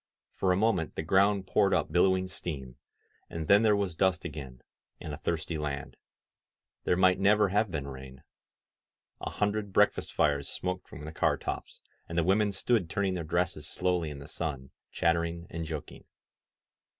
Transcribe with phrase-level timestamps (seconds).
[0.33, 2.77] For a moment the ground poured up billowing steam,
[3.29, 4.63] and then there was dust again,
[4.99, 5.95] and a thirsty land.
[6.85, 8.23] There might never have been rain.
[9.19, 13.23] A hundred breakfast fires smoked from the car tops, and the women stood turning their
[13.23, 16.03] dresses slowly in the sun, chattering and joking.